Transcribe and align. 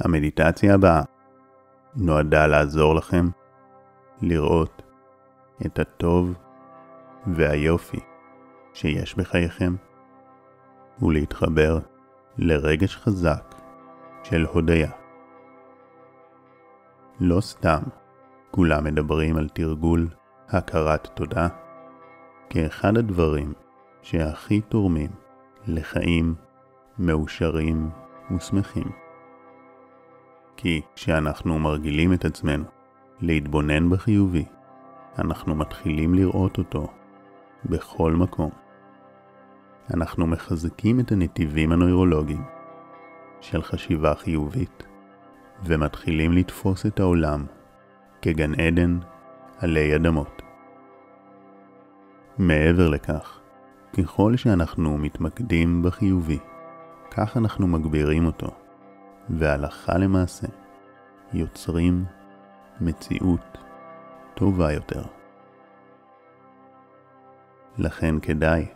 המדיטציה 0.00 0.74
הבאה 0.74 1.02
נועדה 1.96 2.46
לעזור 2.46 2.94
לכם 2.94 3.28
לראות 4.22 4.82
את 5.66 5.78
הטוב 5.78 6.34
והיופי 7.26 8.00
שיש 8.72 9.14
בחייכם 9.14 9.74
ולהתחבר 11.02 11.78
לרגש 12.38 12.96
חזק 12.96 13.54
של 14.22 14.46
הודיה. 14.52 14.90
לא 17.20 17.40
סתם 17.40 17.82
כולם 18.50 18.84
מדברים 18.84 19.36
על 19.36 19.48
תרגול 19.48 20.08
הכרת 20.48 21.08
תודה 21.14 21.48
כאחד 22.50 22.96
הדברים 22.96 23.52
שהכי 24.02 24.60
תורמים 24.60 25.10
לחיים 25.66 26.34
מאושרים 26.98 27.90
ושמחים. 28.36 29.03
כי 30.56 30.80
כשאנחנו 30.94 31.58
מרגילים 31.58 32.12
את 32.12 32.24
עצמנו 32.24 32.64
להתבונן 33.20 33.90
בחיובי, 33.90 34.44
אנחנו 35.18 35.54
מתחילים 35.54 36.14
לראות 36.14 36.58
אותו 36.58 36.88
בכל 37.64 38.12
מקום. 38.12 38.50
אנחנו 39.94 40.26
מחזקים 40.26 41.00
את 41.00 41.12
הנתיבים 41.12 41.72
הנוירולוגיים 41.72 42.44
של 43.40 43.62
חשיבה 43.62 44.14
חיובית 44.14 44.86
ומתחילים 45.64 46.32
לתפוס 46.32 46.86
את 46.86 47.00
העולם 47.00 47.46
כגן 48.22 48.60
עדן 48.60 48.98
עלי 49.58 49.96
אדמות. 49.96 50.42
מעבר 52.38 52.88
לכך, 52.88 53.40
ככל 53.98 54.36
שאנחנו 54.36 54.98
מתמקדים 54.98 55.82
בחיובי, 55.82 56.38
כך 57.10 57.36
אנחנו 57.36 57.66
מגבירים 57.66 58.26
אותו, 58.26 58.63
והלכה 59.30 59.98
למעשה 59.98 60.46
יוצרים 61.32 62.04
מציאות 62.80 63.58
טובה 64.34 64.72
יותר. 64.72 65.02
לכן 67.78 68.20
כדאי 68.20 68.66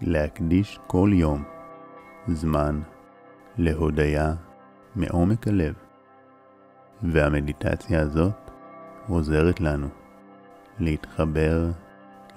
להקדיש 0.00 0.78
כל 0.86 1.10
יום 1.12 1.44
זמן 2.28 2.80
להודיה 3.58 4.34
מעומק 4.96 5.48
הלב, 5.48 5.74
והמדיטציה 7.02 8.00
הזאת 8.00 8.50
עוזרת 9.08 9.60
לנו 9.60 9.88
להתחבר 10.78 11.70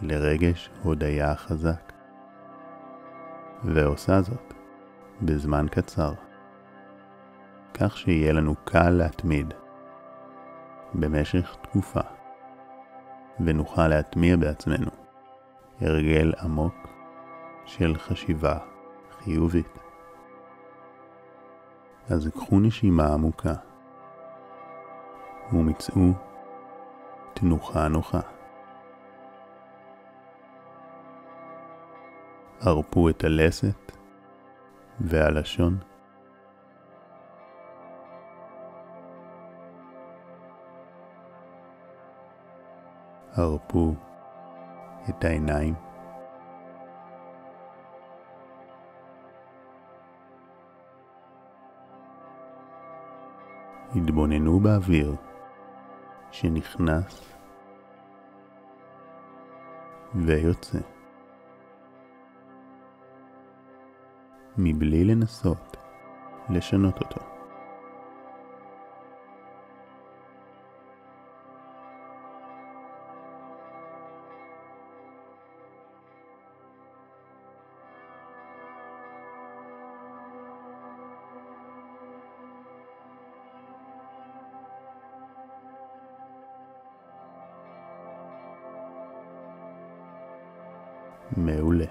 לרגש 0.02 0.70
הודיה 0.83 1.36
חזק, 1.36 1.94
ועושה 3.64 4.22
זאת 4.22 4.53
בזמן 5.22 5.66
קצר, 5.72 6.14
כך 7.80 7.97
שיהיה 7.97 8.33
לנו 8.33 8.56
קל 8.64 8.89
להתמיד 8.89 9.53
במשך 10.94 11.56
תקופה, 11.61 12.00
ונוכל 13.39 13.88
להטמיע 13.88 14.38
בעצמנו 14.38 14.92
הרגל 15.81 16.33
עמוק 16.42 16.88
של 17.66 17.98
חשיבה 17.98 18.58
חיובית. 19.11 19.80
אז 22.09 22.30
קחו 22.33 22.59
נשימה 22.59 23.14
עמוקה 23.14 23.53
ומצאו 25.53 26.11
תנוחה 27.33 27.88
נוחה. 27.88 28.22
הרפו 32.61 33.09
את 33.09 33.23
הלסת 33.23 33.92
והלשון. 35.00 35.78
הרפו 43.38 43.93
את 45.09 45.23
העיניים. 45.23 45.73
התבוננו 53.95 54.59
באוויר 54.59 55.15
שנכנס 56.31 57.33
ויוצא. 60.15 60.80
מבלי 64.58 65.05
לנסות 65.05 65.77
לשנות 66.49 66.99
אותו. 66.99 67.36
מעולה. 91.37 91.86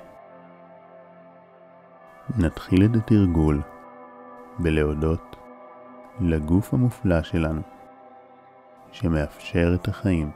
נתחיל 2.38 2.84
את 2.84 2.96
התרגול 2.96 3.62
בלהודות 4.58 5.36
לגוף 6.20 6.74
המופלא 6.74 7.22
שלנו, 7.22 7.60
שמאפשר 8.92 9.74
את 9.74 9.88
החיים. 9.88 10.30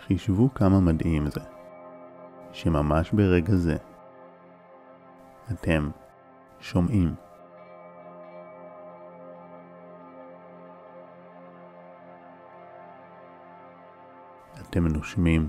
חישבו 0.00 0.54
כמה 0.54 0.80
מדהים 0.80 1.30
זה, 1.30 1.40
שממש 2.52 3.12
ברגע 3.12 3.54
זה 3.54 3.76
אתם 5.52 5.90
שומעים. 6.60 7.14
אתם 14.60 14.86
נושמים. 14.86 15.48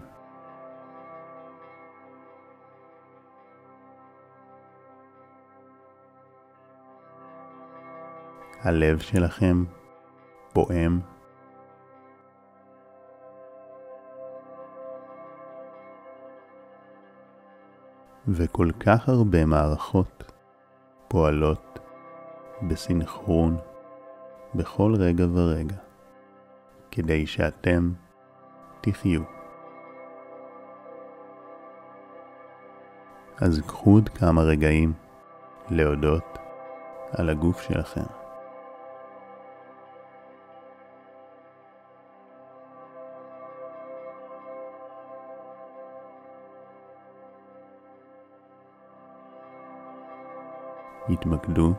הלב 8.63 8.99
שלכם 8.99 9.63
פועם. 10.53 10.99
וכל 18.27 18.69
כך 18.79 19.09
הרבה 19.09 19.45
מערכות 19.45 20.31
פועלות 21.07 21.79
בסנכרון 22.67 23.57
בכל 24.55 24.95
רגע 24.99 25.25
ורגע, 25.33 25.75
כדי 26.91 27.27
שאתם 27.27 27.91
תחיו. 28.81 29.21
אז 33.41 33.61
קחו 33.67 33.91
עוד 33.91 34.09
כמה 34.09 34.41
רגעים 34.41 34.93
להודות 35.69 36.37
על 37.11 37.29
הגוף 37.29 37.61
שלכם. 37.61 38.01
התמקדו 51.09 51.73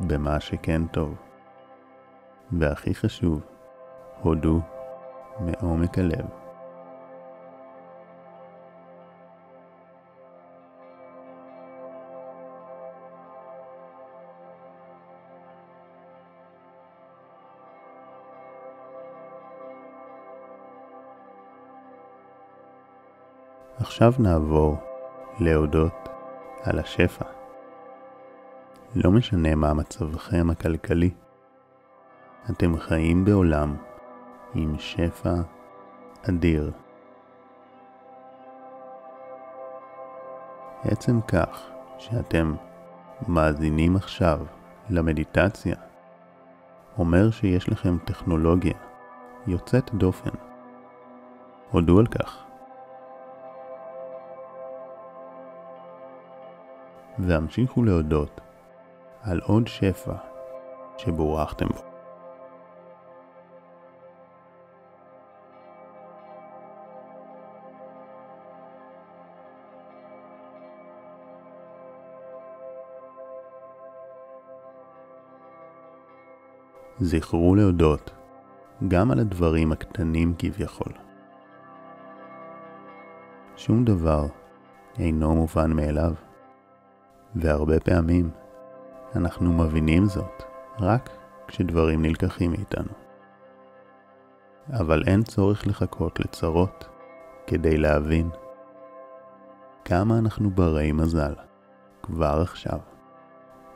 במה 0.00 0.40
שכן 0.40 0.86
טוב. 0.86 1.14
והכי 2.52 2.94
חשוב, 2.94 3.40
הודו 4.20 4.60
מעומק 5.46 5.98
הלב. 5.98 6.26
עכשיו 23.80 24.12
נעבור 24.18 24.76
להודות 25.40 26.08
על 26.62 26.78
השפע. 26.78 27.24
לא 28.94 29.10
משנה 29.10 29.54
מה 29.54 29.74
מצבכם 29.74 30.50
הכלכלי, 30.50 31.10
אתם 32.50 32.78
חיים 32.78 33.24
בעולם 33.24 33.76
עם 34.54 34.74
שפע 34.78 35.34
אדיר. 36.28 36.72
עצם 40.84 41.20
כך 41.20 41.70
שאתם 41.98 42.54
מאזינים 43.28 43.96
עכשיו 43.96 44.40
למדיטציה 44.90 45.76
אומר 46.98 47.30
שיש 47.30 47.68
לכם 47.68 47.98
טכנולוגיה 48.04 48.74
יוצאת 49.46 49.94
דופן. 49.94 50.30
הודו 51.70 51.98
על 51.98 52.06
כך. 52.06 52.44
והמשיכו 57.18 57.82
להודות 57.82 58.40
על 59.22 59.40
עוד 59.44 59.66
שפע 59.66 60.14
שבורכתם 60.98 61.68
בו. 61.68 61.91
זכרו 77.00 77.54
להודות 77.54 78.10
גם 78.88 79.10
על 79.10 79.18
הדברים 79.18 79.72
הקטנים 79.72 80.34
כביכול. 80.38 80.92
שום 83.56 83.84
דבר 83.84 84.26
אינו 84.98 85.34
מובן 85.34 85.72
מאליו, 85.72 86.14
והרבה 87.36 87.80
פעמים 87.80 88.30
אנחנו 89.16 89.52
מבינים 89.52 90.06
זאת 90.06 90.42
רק 90.80 91.10
כשדברים 91.48 92.02
נלקחים 92.02 92.50
מאיתנו. 92.50 92.92
אבל 94.70 95.02
אין 95.06 95.22
צורך 95.22 95.66
לחכות 95.66 96.20
לצרות 96.20 96.88
כדי 97.46 97.76
להבין 97.76 98.30
כמה 99.84 100.18
אנחנו 100.18 100.50
ברי 100.50 100.92
מזל 100.92 101.34
כבר 102.02 102.40
עכשיו, 102.42 102.78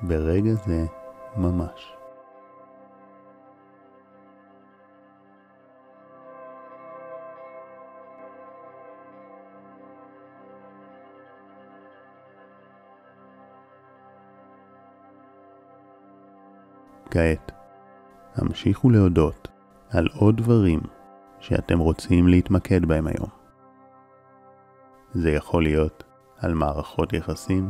ברגע 0.03 0.53
זה 0.55 0.85
ממש. 1.37 1.95
כעת, 17.17 17.53
המשיכו 18.35 18.91
להודות 18.91 19.49
על 19.91 20.09
עוד 20.19 20.37
דברים 20.37 20.81
שאתם 21.41 21.79
רוצים 21.79 22.29
להתמקד 22.29 22.85
בהם 22.85 23.07
היום. 23.07 23.29
זה 25.13 25.31
יכול 25.31 25.63
להיות 25.63 26.05
על 26.39 26.55
מערכות 26.55 27.13
יחסים, 27.13 27.69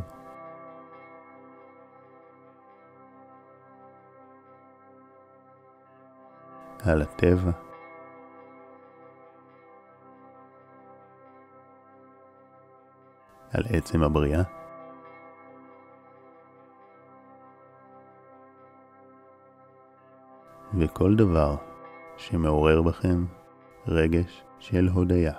על 6.83 7.01
הטבע, 7.01 7.51
על 13.51 13.63
עצם 13.69 14.03
הבריאה. 14.03 14.66
וכל 20.79 21.15
דבר 21.15 21.55
שמעורר 22.17 22.81
בכם 22.81 23.25
רגש 23.87 24.43
של 24.59 24.87
הודיה. 24.87 25.33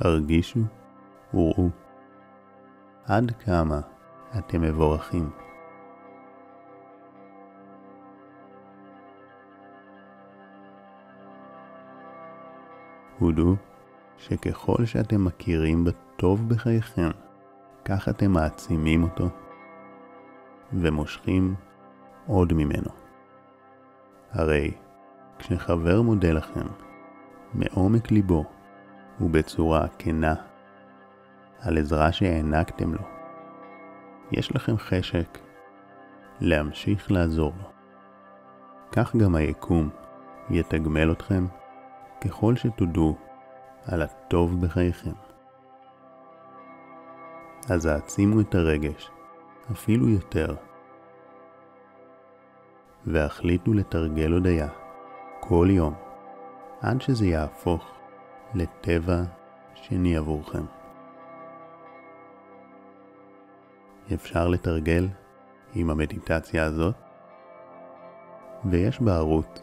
הרגישו 0.00 0.60
וראו 1.34 1.68
עד 3.04 3.30
כמה 3.44 3.80
אתם 4.38 4.62
מבורכים. 4.62 5.47
הודו 13.18 13.56
שככל 14.18 14.84
שאתם 14.84 15.24
מכירים 15.24 15.84
בטוב 15.84 16.48
בחייכם, 16.48 17.10
כך 17.84 18.08
אתם 18.08 18.30
מעצימים 18.30 19.02
אותו 19.02 19.28
ומושכים 20.72 21.54
עוד 22.26 22.52
ממנו. 22.52 22.90
הרי 24.32 24.70
כשחבר 25.38 26.02
מודה 26.02 26.32
לכם 26.32 26.66
מעומק 27.54 28.10
ליבו 28.10 28.44
ובצורה 29.20 29.86
כנה 29.98 30.34
על 31.60 31.78
עזרה 31.78 32.12
שהענקתם 32.12 32.94
לו, 32.94 33.02
יש 34.32 34.56
לכם 34.56 34.76
חשק 34.76 35.38
להמשיך 36.40 37.12
לעזור 37.12 37.52
לו. 37.62 37.68
כך 38.92 39.16
גם 39.16 39.34
היקום 39.34 39.88
יתגמל 40.50 41.12
אתכם 41.12 41.44
ככל 42.20 42.56
שתודו 42.56 43.16
על 43.86 44.02
הטוב 44.02 44.60
בחייכם. 44.60 45.12
אז 47.70 47.86
העצימו 47.86 48.40
את 48.40 48.54
הרגש 48.54 49.10
אפילו 49.72 50.08
יותר, 50.08 50.54
והחליטו 53.06 53.72
לתרגל 53.72 54.32
הודיה 54.32 54.68
כל 55.40 55.68
יום, 55.70 55.94
עד 56.80 57.00
שזה 57.00 57.26
יהפוך 57.26 57.90
לטבע 58.54 59.22
שני 59.74 60.16
עבורכם. 60.16 60.64
אפשר 64.14 64.48
לתרגל 64.48 65.08
עם 65.74 65.90
המדיטציה 65.90 66.64
הזאת, 66.64 66.94
ויש 68.64 69.00
בערוץ 69.00 69.62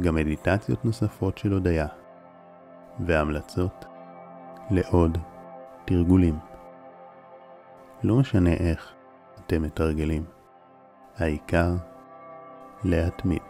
גם 0.00 0.14
מדיטציות 0.14 0.84
נוספות 0.84 1.38
של 1.38 1.52
הודיה, 1.52 1.86
והמלצות 3.00 3.84
לעוד 4.70 5.18
תרגולים. 5.84 6.38
לא 8.02 8.16
משנה 8.16 8.52
איך 8.52 8.92
אתם 9.40 9.62
מתרגלים, 9.62 10.24
העיקר 11.18 11.74
להתמיד. 12.84 13.42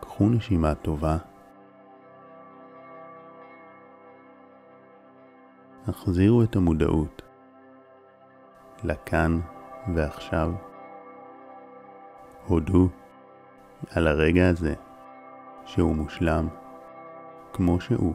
קחו 0.00 0.28
נשימה 0.28 0.74
טובה, 0.74 1.16
החזירו 5.88 6.42
את 6.42 6.56
המודעות 6.56 7.22
לכאן 8.84 9.40
ועכשיו, 9.94 10.52
הודו 12.46 12.88
על 13.94 14.06
הרגע 14.06 14.48
הזה, 14.48 14.74
שהוא 15.64 15.94
מושלם, 15.94 16.48
כמו 17.52 17.80
שהוא. 17.80 18.14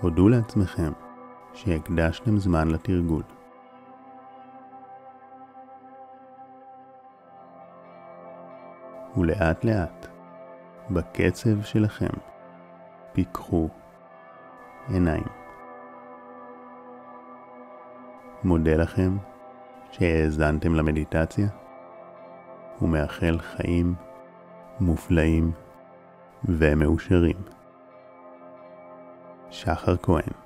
הודו 0.00 0.28
לעצמכם 0.28 0.92
שהקדשתם 1.54 2.38
זמן 2.38 2.68
לתרגול. 2.68 3.22
ולאט 9.16 9.64
לאט, 9.64 10.06
בקצב 10.90 11.62
שלכם, 11.62 12.14
פיקחו 13.12 13.68
עיניים. 14.88 15.26
מודה 18.44 18.76
לכם 18.76 19.16
שהאזנתם 19.98 20.74
למדיטציה 20.74 21.48
ומאחל 22.82 23.38
חיים 23.38 23.94
מופלאים 24.80 25.52
ומאושרים. 26.44 27.36
שחר 29.50 29.96
כהן 29.96 30.45